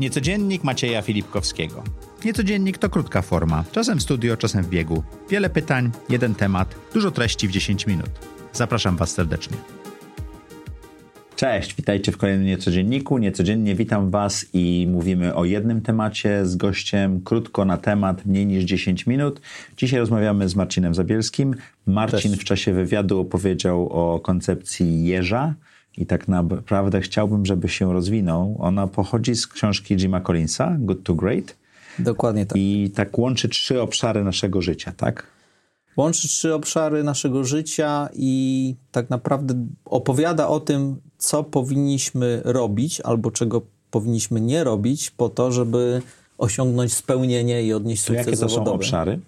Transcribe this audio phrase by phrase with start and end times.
[0.00, 1.82] Niecodziennik Macieja Filipkowskiego.
[2.24, 5.02] Niecodziennik to krótka forma, czasem w studio, czasem w biegu.
[5.30, 8.10] Wiele pytań, jeden temat, dużo treści w 10 minut.
[8.52, 9.56] Zapraszam Was serdecznie.
[11.36, 13.18] Cześć, witajcie w kolejnym Niecodzienniku.
[13.18, 18.64] Niecodziennie witam Was i mówimy o jednym temacie z gościem, krótko na temat, mniej niż
[18.64, 19.40] 10 minut.
[19.76, 21.54] Dzisiaj rozmawiamy z Marcinem Zabielskim.
[21.86, 22.42] Marcin Cześć.
[22.42, 25.54] w czasie wywiadu opowiedział o koncepcji jeża
[25.96, 28.56] i tak naprawdę chciałbym, żeby się rozwinął.
[28.58, 31.56] Ona pochodzi z książki Jima Collinsa, Good to Great.
[31.98, 32.58] Dokładnie tak.
[32.58, 35.26] I tak łączy trzy obszary naszego życia, tak?
[35.96, 43.30] Łączy trzy obszary naszego życia i tak naprawdę opowiada o tym, co powinniśmy robić albo
[43.30, 46.02] czego powinniśmy nie robić po to, żeby
[46.38, 48.70] osiągnąć spełnienie i odnieść to sukces jakie to zawodowy.
[48.70, 49.20] są obszary?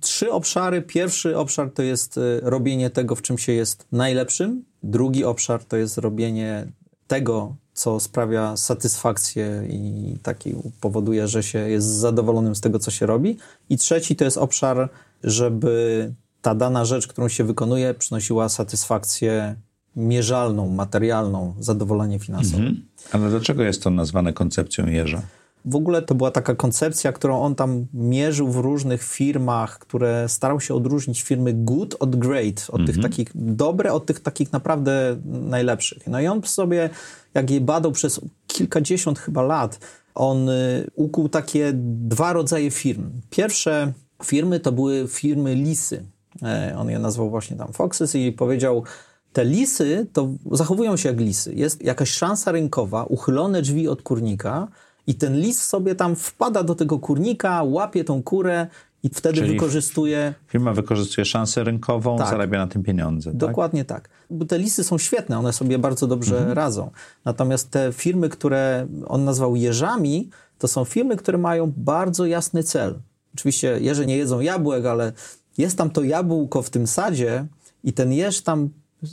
[0.00, 0.82] Trzy obszary.
[0.82, 4.64] Pierwszy obszar to jest y, robienie tego, w czym się jest najlepszym.
[4.82, 6.66] Drugi obszar to jest robienie
[7.06, 13.06] tego, co sprawia satysfakcję i taki powoduje, że się jest zadowolonym z tego, co się
[13.06, 13.36] robi.
[13.70, 14.88] I trzeci to jest obszar,
[15.24, 19.56] żeby ta dana rzecz, którą się wykonuje, przynosiła satysfakcję
[19.96, 22.62] mierzalną, materialną, zadowolenie finansowe.
[22.62, 22.86] Mhm.
[23.12, 25.22] Ale dlaczego jest to nazwane koncepcją jeża?
[25.64, 30.60] W ogóle to była taka koncepcja, którą on tam mierzył w różnych firmach, które starał
[30.60, 33.02] się odróżnić firmy good od great, od tych mhm.
[33.02, 36.06] takich dobre, od tych takich naprawdę najlepszych.
[36.06, 36.90] No i on sobie,
[37.34, 39.78] jak je badał przez kilkadziesiąt chyba lat,
[40.14, 43.10] on y, ukuł takie dwa rodzaje firm.
[43.30, 43.92] Pierwsze
[44.24, 46.04] firmy to były firmy lisy.
[46.42, 48.84] E, on je nazwał właśnie tam Foxes i powiedział,
[49.32, 51.54] te lisy to zachowują się jak lisy.
[51.54, 54.68] Jest jakaś szansa rynkowa, uchylone drzwi od kurnika,
[55.06, 58.66] i ten lis sobie tam wpada do tego kurnika, łapie tą kurę
[59.02, 60.34] i wtedy Czyli wykorzystuje.
[60.46, 62.28] Firma wykorzystuje szansę rynkową, tak.
[62.30, 63.30] zarabia na tym pieniądze.
[63.30, 63.38] Tak?
[63.38, 64.08] Dokładnie tak?
[64.08, 64.10] tak.
[64.30, 66.56] Bo te lisy są świetne, one sobie bardzo dobrze mhm.
[66.56, 66.90] radzą.
[67.24, 73.00] Natomiast te firmy, które on nazwał jeżami, to są firmy, które mają bardzo jasny cel.
[73.34, 75.12] Oczywiście jeże nie jedzą jabłek, ale
[75.58, 77.46] jest tam to jabłko w tym sadzie
[77.84, 78.68] i ten jeż tam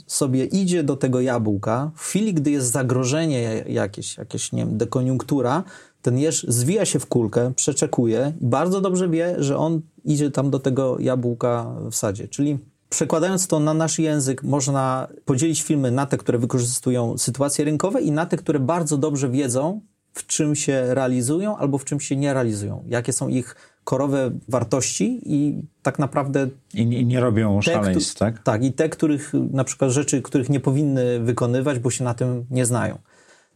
[0.06, 5.62] sobie idzie do tego jabłka, w chwili, gdy jest zagrożenie jakieś, jakieś nie wiem, dekoniunktura,
[6.02, 10.50] ten jeż zwija się w kulkę, przeczekuje i bardzo dobrze wie, że on idzie tam
[10.50, 12.28] do tego jabłka w sadzie.
[12.28, 18.00] Czyli przekładając to na nasz język, można podzielić filmy na te, które wykorzystują sytuacje rynkowe
[18.00, 19.80] i na te, które bardzo dobrze wiedzą,
[20.14, 22.84] w czym się realizują albo w czym się nie realizują.
[22.88, 26.48] Jakie są ich korowe wartości i tak naprawdę...
[26.74, 28.42] I nie, nie robią szaleństw, tak?
[28.42, 32.46] Tak, i te, których, na przykład rzeczy, których nie powinny wykonywać, bo się na tym
[32.50, 32.98] nie znają.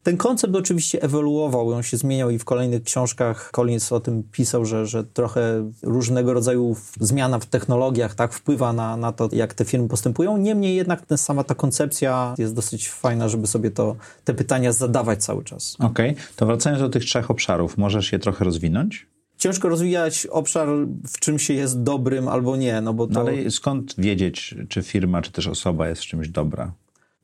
[0.04, 4.64] Ten koncept oczywiście ewoluował, on się zmieniał i w kolejnych książkach Collins o tym pisał,
[4.64, 9.64] że, że trochę różnego rodzaju zmiana w technologiach tak wpływa na, na to, jak te
[9.64, 10.36] firmy postępują.
[10.36, 15.24] Niemniej jednak ten, sama ta koncepcja jest dosyć fajna, żeby sobie to, te pytania zadawać
[15.24, 15.76] cały czas.
[15.80, 16.24] Okej, okay.
[16.36, 19.06] to wracając do tych trzech obszarów, możesz je trochę rozwinąć?
[19.38, 20.68] ciężko rozwijać obszar,
[21.06, 23.12] w czym się jest dobrym albo nie, no bo to...
[23.12, 26.72] No ale skąd wiedzieć, czy firma, czy też osoba jest w czymś dobra?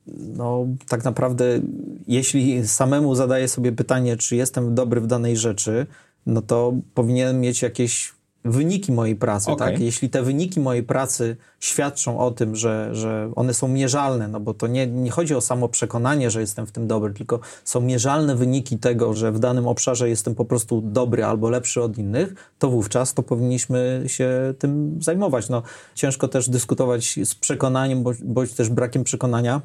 [0.07, 1.61] No, tak naprawdę,
[2.11, 5.87] jeśli samemu zadaję sobie pytanie, czy jestem dobry w danej rzeczy,
[6.25, 8.13] no to powinienem mieć jakieś
[8.45, 9.71] wyniki mojej pracy, okay.
[9.71, 9.81] tak?
[9.81, 14.53] Jeśli te wyniki mojej pracy świadczą o tym, że, że one są mierzalne, no bo
[14.53, 18.35] to nie, nie chodzi o samo przekonanie, że jestem w tym dobry, tylko są mierzalne
[18.35, 22.69] wyniki tego, że w danym obszarze jestem po prostu dobry albo lepszy od innych, to
[22.69, 25.49] wówczas to powinniśmy się tym zajmować.
[25.49, 25.63] No,
[25.95, 29.61] ciężko też dyskutować z przekonaniem, bądź, bądź też brakiem przekonania,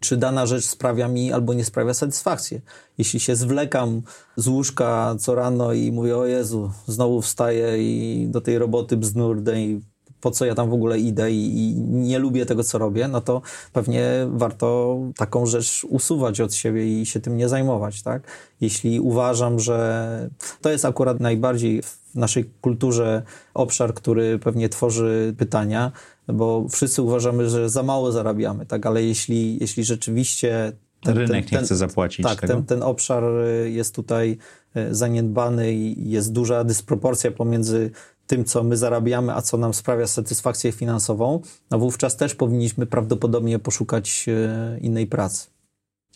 [0.00, 2.60] czy dana rzecz sprawia mi albo nie sprawia satysfakcji.
[2.98, 4.02] Jeśli się zwlekam
[4.36, 9.60] z łóżka co rano i mówię, o Jezu, znowu wstaję i do tej roboty bznurdę
[9.60, 9.80] i
[10.20, 13.20] po co ja tam w ogóle idę i, i, nie lubię tego, co robię, no
[13.20, 13.42] to
[13.72, 18.22] pewnie warto taką rzecz usuwać od siebie i się tym nie zajmować, tak?
[18.60, 20.30] Jeśli uważam, że
[20.60, 23.22] to jest akurat najbardziej w naszej kulturze
[23.54, 25.92] obszar, który pewnie tworzy pytania,
[26.28, 28.86] bo wszyscy uważamy, że za mało zarabiamy, tak?
[28.86, 30.72] Ale jeśli, jeśli rzeczywiście
[31.02, 32.54] ten, rynek ten, nie chce zapłacić tak, tego.
[32.54, 33.24] Ten, ten obszar
[33.64, 34.38] jest tutaj
[34.74, 37.90] e, zaniedbany i jest duża dysproporcja pomiędzy
[38.26, 41.40] tym, co my zarabiamy, a co nam sprawia satysfakcję finansową,
[41.70, 45.46] no wówczas też powinniśmy prawdopodobnie poszukać e, innej pracy.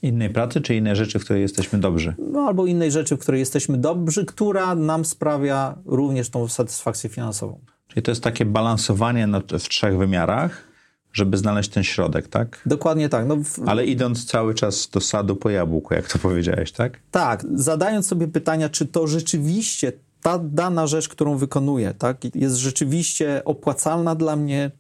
[0.02, 2.14] Innej pracy, czy innej rzeczy, w której jesteśmy dobrzy?
[2.18, 7.60] No, albo innej rzeczy, w której jesteśmy dobrzy, która nam sprawia również tą satysfakcję finansową.
[7.92, 10.64] Czyli to jest takie balansowanie w trzech wymiarach,
[11.12, 12.62] żeby znaleźć ten środek, tak?
[12.66, 13.26] Dokładnie tak.
[13.26, 13.68] No w...
[13.68, 17.00] Ale idąc cały czas do sadu po jabłku, jak to powiedziałeś, tak?
[17.10, 19.92] Tak, zadając sobie pytania, czy to rzeczywiście
[20.22, 24.70] ta dana rzecz, którą wykonuję, tak, jest rzeczywiście opłacalna dla mnie,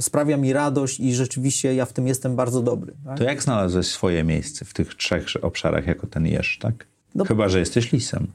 [0.00, 2.94] sprawia mi radość i rzeczywiście ja w tym jestem bardzo dobry.
[3.04, 3.18] Tak?
[3.18, 6.86] To jak znalazłeś swoje miejsce w tych trzech obszarach jako ten jeż, tak?
[7.14, 8.26] No, Chyba, że jesteś lisem.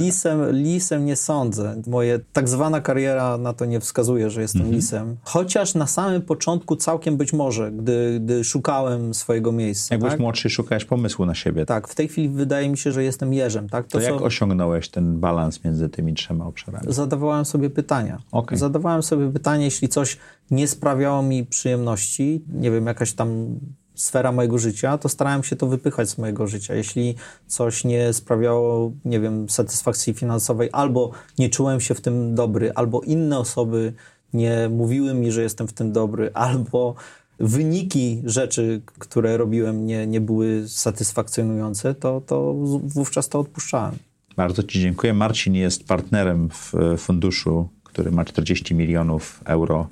[0.00, 1.82] Lisem, lisem nie sądzę.
[1.86, 4.76] Moje tak zwana kariera na to nie wskazuje, że jestem mhm.
[4.76, 5.16] lisem.
[5.22, 9.94] Chociaż na samym początku całkiem być może, gdy, gdy szukałem swojego miejsca.
[9.94, 10.08] Jak tak?
[10.08, 11.66] byłeś młodszy, szukałeś pomysłu na siebie.
[11.66, 13.68] Tak, w tej chwili wydaje mi się, że jestem jeżem.
[13.68, 13.86] Tak?
[13.86, 14.24] To, to jak co...
[14.24, 16.86] osiągnąłeś ten balans między tymi trzema obszarami?
[16.88, 18.18] Zadawałem sobie pytania.
[18.32, 18.58] Okay.
[18.58, 20.16] Zadawałem sobie pytanie, jeśli coś
[20.50, 23.58] nie sprawiało mi przyjemności, nie wiem, jakaś tam
[23.94, 26.74] sfera mojego życia, to starałem się to wypychać z mojego życia.
[26.74, 27.14] Jeśli
[27.46, 33.00] coś nie sprawiało, nie wiem, satysfakcji finansowej, albo nie czułem się w tym dobry, albo
[33.00, 33.92] inne osoby
[34.34, 36.94] nie mówiły mi, że jestem w tym dobry, albo
[37.40, 42.54] wyniki rzeczy, które robiłem, nie, nie były satysfakcjonujące, to, to
[42.84, 43.94] wówczas to odpuszczałem.
[44.36, 45.14] Bardzo Ci dziękuję.
[45.14, 49.88] Marcin jest partnerem w funduszu, który ma 40 milionów euro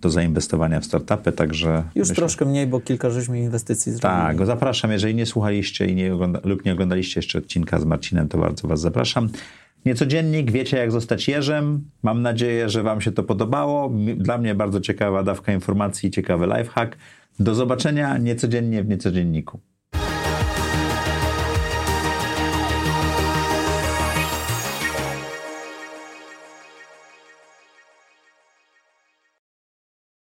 [0.00, 1.84] do zainwestowania w startupy, także...
[1.94, 4.22] Już myślę, troszkę mniej, bo kilka żeśmy inwestycji zrobili.
[4.22, 4.92] Tak, zapraszam.
[4.92, 8.68] Jeżeli nie słuchaliście i nie ogląda, lub nie oglądaliście jeszcze odcinka z Marcinem, to bardzo
[8.68, 9.28] was zapraszam.
[9.84, 11.84] Niecodziennik, wiecie jak zostać jeżem.
[12.02, 13.92] Mam nadzieję, że wam się to podobało.
[14.16, 16.96] Dla mnie bardzo ciekawa dawka informacji, ciekawy lifehack.
[17.40, 19.60] Do zobaczenia niecodziennie w Niecodzienniku.